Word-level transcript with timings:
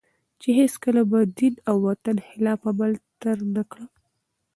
چي 0.39 0.49
هیڅکله 0.59 1.01
به 1.09 1.19
د 1.25 1.29
دین 1.39 1.55
او 1.69 1.75
وطن 1.87 2.17
خلاف 2.27 2.59
عمل 2.71 2.91
تر 3.21 3.37
نه 3.55 3.63
کړم 3.71 3.89